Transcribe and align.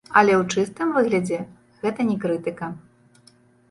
Але 0.19 0.33
ў 0.41 0.47
чыстым 0.53 0.87
выглядзе 0.95 1.39
гэта 1.87 2.01
не 2.11 2.19
крытыка. 2.27 2.75